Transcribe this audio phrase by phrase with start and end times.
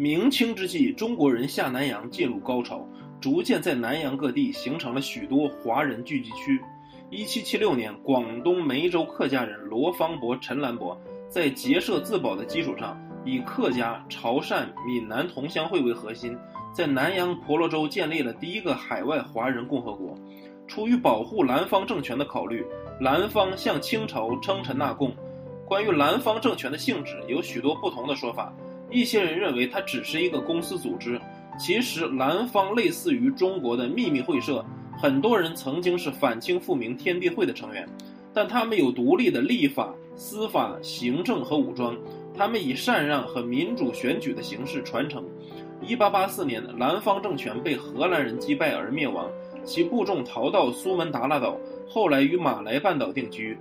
[0.00, 2.86] 明清之际，中国人下南洋进入高潮，
[3.20, 6.62] 逐渐在南洋各地形成了许多华人聚集区。
[7.10, 10.96] 一七七六年，广东梅州客家人罗方伯、陈兰伯
[11.28, 16.38] 在结社自保的基础上，以客家、潮汕、闽南同乡会为核心，
[16.72, 20.16] 在南洋婆罗洲建立了第一个海外华人共和国。
[20.68, 22.64] 出于保护南方政权的考虑，
[23.00, 25.12] 南方向清朝称臣纳贡。
[25.66, 28.54] 关于南方政权的性质，有许多不同的说法。
[28.90, 31.20] 一些人认为它只是一个公司组织，
[31.58, 34.64] 其实南方类似于中国的秘密会社，
[34.98, 37.86] 很多人曾经是反清复明天地会的成员，
[38.32, 41.96] 但他们有独立的立法、司法、行政和武装，
[42.34, 45.24] 他们以禅让和民主选举的形式传承。
[45.80, 49.30] 一八八四年，南方政权被荷兰人击败而灭亡，
[49.64, 51.56] 其部众逃到苏门答腊岛，
[51.88, 53.56] 后来于马来半岛定居。